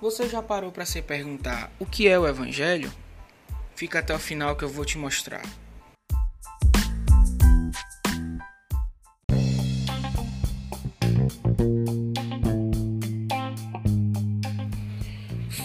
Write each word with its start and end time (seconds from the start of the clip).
Você 0.00 0.26
já 0.26 0.42
parou 0.42 0.72
para 0.72 0.86
se 0.86 1.02
perguntar 1.02 1.70
o 1.78 1.84
que 1.84 2.08
é 2.08 2.18
o 2.18 2.26
Evangelho? 2.26 2.90
Fica 3.76 3.98
até 3.98 4.14
o 4.14 4.18
final 4.18 4.56
que 4.56 4.64
eu 4.64 4.68
vou 4.68 4.82
te 4.82 4.96
mostrar. 4.96 5.42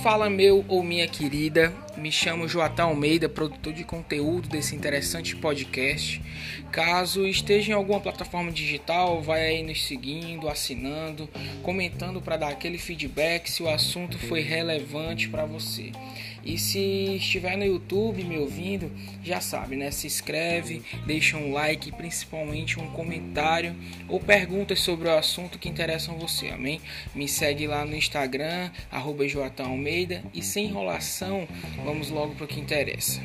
Fala 0.03 0.29
meu 0.29 0.65
ou 0.67 0.83
minha 0.83 1.07
querida, 1.07 1.73
me 2.05 2.11
chamo 2.11 2.47
Joatão 2.47 2.89
Almeida, 2.89 3.27
produtor 3.27 3.73
de 3.73 3.83
conteúdo 3.83 4.47
desse 4.47 4.75
interessante 4.75 5.35
podcast. 5.35 6.21
Caso 6.71 7.25
esteja 7.25 7.71
em 7.71 7.73
alguma 7.73 7.99
plataforma 7.99 8.51
digital, 8.51 9.23
vai 9.23 9.43
aí 9.43 9.63
nos 9.63 9.88
seguindo, 9.88 10.47
assinando, 10.47 11.27
comentando 11.63 12.21
para 12.21 12.38
dar 12.38 12.49
aquele 12.49 12.77
feedback 12.77 13.49
se 13.49 13.63
o 13.63 13.67
assunto 13.67 14.20
foi 14.20 14.41
relevante 14.41 15.27
para 15.30 15.47
você. 15.47 15.91
E 16.45 16.59
se 16.59 17.16
estiver 17.16 17.58
no 17.58 17.66
YouTube 17.66 18.23
me 18.23 18.38
ouvindo, 18.38 18.91
já 19.23 19.41
sabe, 19.41 19.76
né? 19.76 19.90
Se 19.90 20.05
inscreve, 20.05 20.84
deixa 21.05 21.38
um 21.38 21.52
like, 21.52 21.91
principalmente 21.91 22.80
um 22.80 22.88
comentário 22.91 23.76
ou 24.08 24.20
perguntas 24.20 24.80
sobre 24.80 25.08
o 25.08 25.17
assunto 25.17 25.58
que 25.58 25.67
interessam 25.67 26.20
você, 26.20 26.50
amém? 26.50 26.80
Me 27.16 27.27
segue 27.27 27.66
lá 27.66 27.84
no 27.84 27.95
Instagram, 27.95 28.70
arroba 28.91 29.26
Almeida, 29.59 30.23
e 30.34 30.44
sem 30.44 30.67
enrolação, 30.67 31.48
vamos 31.84 32.09
logo 32.12 32.36
para 32.36 32.45
o 32.45 32.48
que 32.48 32.59
interessa. 32.59 33.22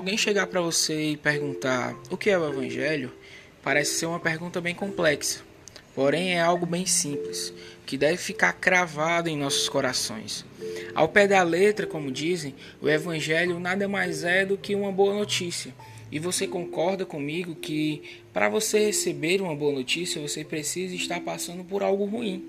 Alguém 0.00 0.16
chegar 0.16 0.46
para 0.46 0.62
você 0.62 1.10
e 1.10 1.16
perguntar 1.18 1.94
o 2.10 2.16
que 2.16 2.30
é 2.30 2.38
o 2.38 2.48
Evangelho, 2.48 3.12
parece 3.62 3.98
ser 3.98 4.06
uma 4.06 4.18
pergunta 4.18 4.58
bem 4.58 4.74
complexa. 4.74 5.42
Porém, 5.94 6.32
é 6.32 6.40
algo 6.40 6.64
bem 6.64 6.86
simples, 6.86 7.52
que 7.84 7.98
deve 7.98 8.16
ficar 8.16 8.54
cravado 8.54 9.28
em 9.28 9.36
nossos 9.36 9.68
corações. 9.68 10.42
Ao 10.94 11.06
pé 11.06 11.28
da 11.28 11.42
letra, 11.42 11.86
como 11.86 12.10
dizem, 12.10 12.54
o 12.80 12.88
Evangelho 12.88 13.60
nada 13.60 13.86
mais 13.86 14.24
é 14.24 14.46
do 14.46 14.56
que 14.56 14.74
uma 14.74 14.90
boa 14.90 15.12
notícia. 15.12 15.74
E 16.10 16.18
você 16.18 16.46
concorda 16.46 17.04
comigo 17.04 17.54
que 17.54 18.02
para 18.32 18.48
você 18.48 18.86
receber 18.86 19.42
uma 19.42 19.54
boa 19.54 19.74
notícia, 19.74 20.18
você 20.18 20.42
precisa 20.42 20.94
estar 20.94 21.20
passando 21.20 21.62
por 21.62 21.82
algo 21.82 22.06
ruim. 22.06 22.42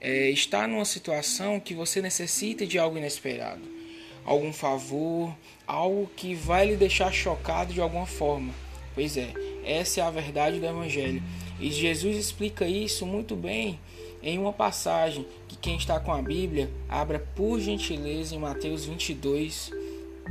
É, 0.00 0.30
estar 0.30 0.66
numa 0.66 0.86
situação 0.86 1.60
que 1.60 1.74
você 1.74 2.00
necessita 2.00 2.66
de 2.66 2.78
algo 2.78 2.96
inesperado 2.96 3.79
algum 4.24 4.52
favor, 4.52 5.34
algo 5.66 6.10
que 6.16 6.34
vai 6.34 6.66
lhe 6.66 6.76
deixar 6.76 7.12
chocado 7.12 7.72
de 7.72 7.80
alguma 7.80 8.06
forma. 8.06 8.52
Pois 8.94 9.16
é, 9.16 9.32
essa 9.64 10.00
é 10.00 10.02
a 10.02 10.10
verdade 10.10 10.58
do 10.58 10.66
Evangelho. 10.66 11.22
E 11.58 11.70
Jesus 11.70 12.16
explica 12.16 12.66
isso 12.66 13.06
muito 13.06 13.36
bem 13.36 13.78
em 14.22 14.38
uma 14.38 14.52
passagem 14.52 15.26
que 15.48 15.56
quem 15.56 15.76
está 15.76 15.98
com 15.98 16.12
a 16.12 16.22
Bíblia, 16.22 16.70
abra 16.88 17.18
por 17.34 17.58
gentileza 17.60 18.34
em 18.34 18.38
Mateus 18.38 18.84
22, 18.84 19.70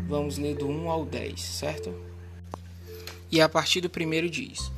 vamos 0.07 0.37
ler 0.37 0.55
do 0.55 0.67
1 0.67 0.89
ao 0.89 1.05
10, 1.05 1.39
certo? 1.39 1.93
E 3.31 3.41
a 3.41 3.49
partir 3.49 3.81
do 3.81 3.89
primeiro 3.89 4.29
diz: 4.29 4.71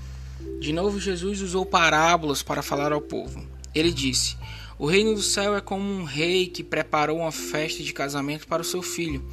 De 0.60 0.74
novo, 0.74 1.00
Jesus 1.00 1.42
usou 1.42 1.66
parábolas 1.66 2.44
para 2.44 2.62
falar 2.62 2.92
ao 2.92 3.02
povo. 3.02 3.46
Ele 3.74 3.92
disse: 3.92 4.38
o 4.82 4.88
reino 4.88 5.14
do 5.14 5.22
céu 5.22 5.56
é 5.56 5.62
como 5.62 5.84
um 5.84 6.04
rei 6.04 6.48
que 6.48 6.64
preparou 6.64 7.20
uma 7.20 7.32
festa 7.32 7.84
de 7.84 7.94
casamento 7.94 8.48
para 8.48 8.64
o 8.64 8.66
seu 8.66 8.82
filho. 8.82 9.24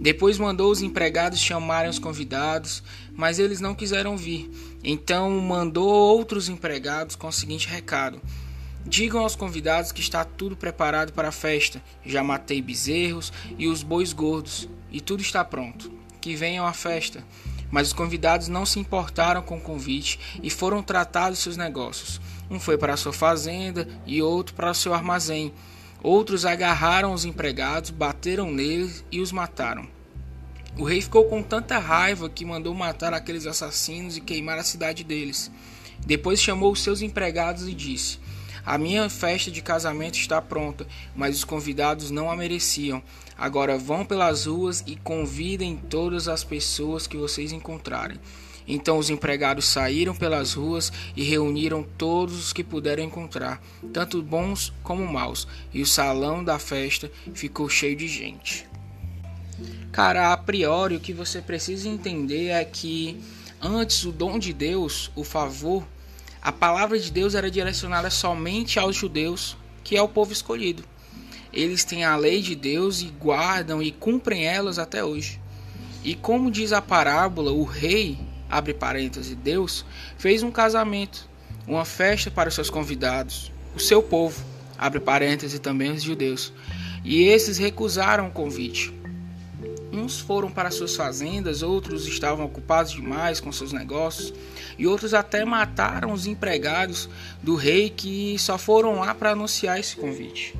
Depois 0.00 0.38
mandou 0.38 0.70
os 0.70 0.82
empregados 0.82 1.40
chamarem 1.40 1.90
os 1.90 1.98
convidados, 1.98 2.80
mas 3.12 3.40
eles 3.40 3.58
não 3.58 3.74
quiseram 3.74 4.16
vir. 4.16 4.48
Então 4.84 5.32
mandou 5.40 5.88
outros 5.88 6.48
empregados 6.48 7.16
com 7.16 7.26
o 7.26 7.32
seguinte 7.32 7.66
recado: 7.66 8.22
Digam 8.86 9.22
aos 9.22 9.34
convidados 9.34 9.90
que 9.90 10.00
está 10.00 10.24
tudo 10.24 10.56
preparado 10.56 11.12
para 11.12 11.30
a 11.30 11.32
festa. 11.32 11.82
Já 12.06 12.22
matei 12.22 12.62
bezerros 12.62 13.32
e 13.58 13.66
os 13.66 13.82
bois 13.82 14.12
gordos, 14.12 14.68
e 14.92 15.00
tudo 15.00 15.22
está 15.22 15.44
pronto. 15.44 15.90
Que 16.20 16.36
venham 16.36 16.64
à 16.64 16.72
festa. 16.72 17.24
Mas 17.70 17.88
os 17.88 17.92
convidados 17.92 18.48
não 18.48 18.64
se 18.64 18.78
importaram 18.78 19.42
com 19.42 19.58
o 19.58 19.60
convite 19.60 20.18
e 20.42 20.50
foram 20.50 20.82
tratados 20.82 21.38
seus 21.38 21.56
negócios. 21.56 22.20
Um 22.50 22.58
foi 22.58 22.78
para 22.78 22.96
sua 22.96 23.12
fazenda 23.12 23.86
e 24.06 24.22
outro 24.22 24.54
para 24.54 24.72
seu 24.72 24.94
armazém. 24.94 25.52
Outros 26.02 26.44
agarraram 26.44 27.12
os 27.12 27.24
empregados, 27.24 27.90
bateram 27.90 28.50
neles 28.50 29.04
e 29.10 29.20
os 29.20 29.32
mataram. 29.32 29.86
O 30.78 30.84
rei 30.84 31.00
ficou 31.00 31.24
com 31.24 31.42
tanta 31.42 31.78
raiva 31.78 32.30
que 32.30 32.44
mandou 32.44 32.72
matar 32.72 33.12
aqueles 33.12 33.46
assassinos 33.46 34.16
e 34.16 34.20
queimar 34.20 34.58
a 34.58 34.62
cidade 34.62 35.02
deles. 35.02 35.50
Depois 36.06 36.40
chamou 36.40 36.72
os 36.72 36.82
seus 36.82 37.02
empregados 37.02 37.66
e 37.66 37.74
disse: 37.74 38.20
A 38.68 38.76
minha 38.76 39.08
festa 39.08 39.50
de 39.50 39.62
casamento 39.62 40.18
está 40.18 40.42
pronta, 40.42 40.86
mas 41.16 41.38
os 41.38 41.42
convidados 41.42 42.10
não 42.10 42.30
a 42.30 42.36
mereciam. 42.36 43.02
Agora 43.34 43.78
vão 43.78 44.04
pelas 44.04 44.44
ruas 44.44 44.84
e 44.86 44.94
convidem 44.94 45.74
todas 45.88 46.28
as 46.28 46.44
pessoas 46.44 47.06
que 47.06 47.16
vocês 47.16 47.50
encontrarem. 47.50 48.18
Então 48.66 48.98
os 48.98 49.08
empregados 49.08 49.64
saíram 49.64 50.14
pelas 50.14 50.52
ruas 50.52 50.92
e 51.16 51.22
reuniram 51.22 51.82
todos 51.82 52.38
os 52.38 52.52
que 52.52 52.62
puderam 52.62 53.02
encontrar, 53.02 53.58
tanto 53.90 54.20
bons 54.20 54.70
como 54.82 55.10
maus, 55.10 55.48
e 55.72 55.80
o 55.80 55.86
salão 55.86 56.44
da 56.44 56.58
festa 56.58 57.10
ficou 57.32 57.70
cheio 57.70 57.96
de 57.96 58.06
gente. 58.06 58.66
Cara, 59.90 60.30
a 60.30 60.36
priori 60.36 60.94
o 60.94 61.00
que 61.00 61.14
você 61.14 61.40
precisa 61.40 61.88
entender 61.88 62.48
é 62.48 62.66
que 62.66 63.18
antes 63.62 64.04
o 64.04 64.12
dom 64.12 64.38
de 64.38 64.52
Deus, 64.52 65.10
o 65.16 65.24
favor, 65.24 65.82
a 66.40 66.52
palavra 66.52 66.98
de 66.98 67.10
Deus 67.10 67.34
era 67.34 67.50
direcionada 67.50 68.10
somente 68.10 68.78
aos 68.78 68.96
judeus, 68.96 69.56
que 69.82 69.96
é 69.96 70.02
o 70.02 70.08
povo 70.08 70.32
escolhido. 70.32 70.84
Eles 71.52 71.84
têm 71.84 72.04
a 72.04 72.16
lei 72.16 72.40
de 72.40 72.54
Deus 72.54 73.00
e 73.00 73.06
guardam 73.06 73.82
e 73.82 73.90
cumprem 73.90 74.46
elas 74.46 74.78
até 74.78 75.04
hoje. 75.04 75.40
E 76.04 76.14
como 76.14 76.50
diz 76.50 76.72
a 76.72 76.80
parábola, 76.80 77.50
o 77.50 77.64
rei 77.64 78.18
abre 78.48 78.72
parênteses, 78.72 79.34
Deus 79.34 79.84
fez 80.16 80.42
um 80.42 80.50
casamento, 80.50 81.28
uma 81.66 81.84
festa 81.84 82.30
para 82.30 82.48
os 82.48 82.54
seus 82.54 82.70
convidados, 82.70 83.52
o 83.74 83.80
seu 83.80 84.02
povo, 84.02 84.42
abre 84.76 85.00
parênteses 85.00 85.58
também 85.58 85.90
os 85.90 86.02
judeus. 86.02 86.52
E 87.04 87.24
esses 87.24 87.58
recusaram 87.58 88.28
o 88.28 88.32
convite. 88.32 88.94
Uns 89.92 90.20
foram 90.20 90.50
para 90.50 90.70
suas 90.70 90.94
fazendas, 90.94 91.62
outros 91.62 92.06
estavam 92.06 92.44
ocupados 92.44 92.92
demais 92.92 93.40
com 93.40 93.50
seus 93.50 93.72
negócios, 93.72 94.34
e 94.78 94.86
outros 94.86 95.14
até 95.14 95.44
mataram 95.44 96.12
os 96.12 96.26
empregados 96.26 97.08
do 97.42 97.54
rei 97.54 97.88
que 97.88 98.38
só 98.38 98.58
foram 98.58 99.00
lá 99.00 99.14
para 99.14 99.30
anunciar 99.30 99.80
esse 99.80 99.96
convite. 99.96 100.54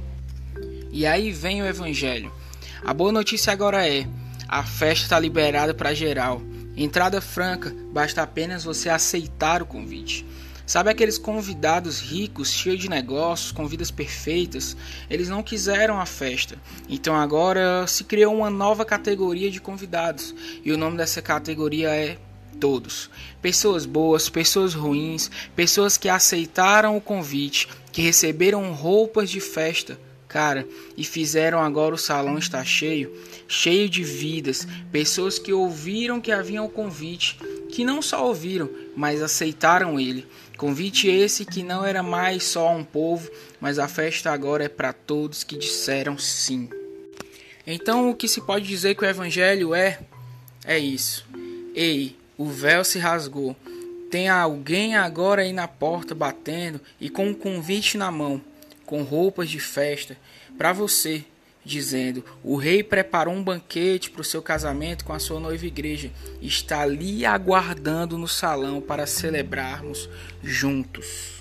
E 0.91 1.06
aí 1.06 1.31
vem 1.31 1.62
o 1.62 1.67
evangelho. 1.67 2.33
A 2.84 2.94
boa 2.94 3.12
notícia 3.12 3.53
agora 3.53 3.87
é: 3.87 4.06
a 4.49 4.65
festa 4.65 5.05
está 5.05 5.21
liberada 5.21 5.75
para 5.75 5.94
geral. 5.94 6.41
Entrada 6.77 7.21
franca, 7.21 7.75
basta 7.93 8.22
apenas 8.22 8.65
você 8.65 8.88
aceitar 8.88 9.62
o 9.62 9.67
convite. 9.67 10.25
Sabe 10.69 10.91
aqueles 10.91 11.17
convidados 11.17 11.99
ricos, 11.99 12.53
cheios 12.53 12.79
de 12.79 12.91
negócios, 12.91 13.51
com 13.51 13.67
vidas 13.67 13.91
perfeitas? 13.91 14.77
Eles 15.09 15.31
não 15.31 15.43
quiseram 15.43 15.99
a 15.99 16.05
festa. 16.05 16.59
Então 16.87 17.17
agora 17.17 17.87
se 17.87 18.05
criou 18.05 18.37
uma 18.37 18.51
nova 18.51 18.84
categoria 18.84 19.51
de 19.51 19.62
convidados. 19.62 20.34
E 20.62 20.71
o 20.71 20.77
nome 20.77 20.99
dessa 20.99 21.23
categoria 21.23 21.89
é 21.89 22.19
todos. 22.61 23.09
Pessoas 23.41 23.87
boas, 23.87 24.29
pessoas 24.29 24.75
ruins, 24.75 25.31
pessoas 25.56 25.97
que 25.97 26.06
aceitaram 26.06 26.99
o 26.99 27.00
convite, 27.00 27.67
que 27.91 28.03
receberam 28.03 28.71
roupas 28.75 29.31
de 29.31 29.41
festa, 29.41 29.99
Cara, 30.29 30.69
e 30.94 31.05
fizeram 31.05 31.59
agora 31.59 31.94
o 31.94 31.99
salão 31.99 32.37
estar 32.37 32.62
cheio, 32.62 33.11
cheio 33.49 33.88
de 33.88 34.05
vidas, 34.05 34.69
pessoas 34.93 35.38
que 35.38 35.55
ouviram 35.55 36.20
que 36.20 36.31
havia 36.31 36.62
um 36.62 36.69
convite, 36.69 37.38
que 37.70 37.85
não 37.85 38.03
só 38.03 38.26
ouviram, 38.26 38.69
mas 38.97 39.23
aceitaram 39.23 39.99
ele. 39.99 40.26
Convite 40.56 41.09
esse 41.09 41.44
que 41.44 41.62
não 41.62 41.85
era 41.85 42.03
mais 42.03 42.44
só 42.44 42.75
um 42.75 42.82
povo, 42.82 43.31
mas 43.61 43.79
a 43.79 43.87
festa 43.87 44.31
agora 44.32 44.65
é 44.65 44.69
para 44.69 44.93
todos 44.93 45.44
que 45.44 45.56
disseram 45.56 46.19
sim. 46.19 46.69
Então, 47.67 48.11
o 48.11 48.15
que 48.15 48.26
se 48.26 48.41
pode 48.41 48.67
dizer 48.67 48.94
que 48.94 49.05
o 49.05 49.09
evangelho 49.09 49.75
é 49.75 50.00
é 50.65 50.79
isso. 50.79 51.26
Ei, 51.75 52.17
o 52.37 52.47
véu 52.47 52.85
se 52.85 52.99
rasgou. 52.99 53.55
Tem 54.11 54.29
alguém 54.29 54.97
agora 54.97 55.43
aí 55.43 55.53
na 55.53 55.69
porta 55.69 56.15
batendo 56.15 56.81
e 57.00 57.09
com 57.09 57.29
um 57.29 57.35
convite 57.35 57.97
na 57.97 58.11
mão 58.11 58.43
com 58.88 59.03
roupas 59.03 59.50
de 59.50 59.61
festa 59.61 60.17
para 60.56 60.73
você, 60.73 61.23
dizendo: 61.69 62.25
O 62.43 62.56
rei 62.56 62.82
preparou 62.82 63.35
um 63.35 63.43
banquete 63.43 64.11
para 64.11 64.23
o 64.23 64.25
seu 64.25 64.43
casamento 64.43 65.05
com 65.05 65.12
a 65.12 65.19
sua 65.19 65.38
noiva 65.38 65.67
igreja, 65.67 66.11
está 66.41 66.81
ali 66.81 67.25
aguardando 67.25 68.17
no 68.17 68.26
salão 68.26 68.81
para 68.81 69.06
celebrarmos 69.06 70.09
juntos. 70.43 71.38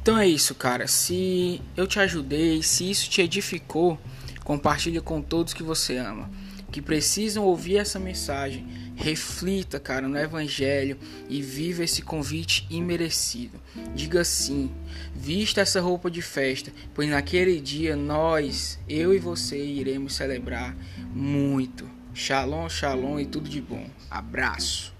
Então 0.00 0.18
é 0.18 0.26
isso, 0.26 0.54
cara. 0.54 0.86
Se 0.88 1.60
eu 1.76 1.86
te 1.86 2.00
ajudei, 2.00 2.62
se 2.62 2.90
isso 2.90 3.10
te 3.10 3.20
edificou, 3.20 3.98
compartilha 4.42 5.02
com 5.02 5.20
todos 5.20 5.52
que 5.52 5.62
você 5.62 5.98
ama, 5.98 6.30
que 6.78 6.82
precisam 6.82 7.44
ouvir 7.44 7.78
essa 7.78 7.98
mensagem. 7.98 8.64
Reflita, 8.94 9.80
cara, 9.80 10.06
no 10.06 10.16
evangelho 10.16 10.96
e 11.28 11.42
viva 11.42 11.82
esse 11.82 12.02
convite 12.02 12.66
imerecido. 12.70 13.60
Diga 13.96 14.22
sim. 14.22 14.70
Vista 15.12 15.60
essa 15.60 15.80
roupa 15.80 16.08
de 16.08 16.22
festa, 16.22 16.72
pois 16.94 17.08
naquele 17.08 17.60
dia 17.60 17.96
nós, 17.96 18.78
eu 18.88 19.12
e 19.12 19.18
você, 19.18 19.58
iremos 19.58 20.14
celebrar 20.14 20.76
muito. 21.12 21.88
Shalom, 22.14 22.68
shalom 22.68 23.18
e 23.18 23.26
tudo 23.26 23.48
de 23.48 23.60
bom. 23.60 23.88
Abraço. 24.08 24.97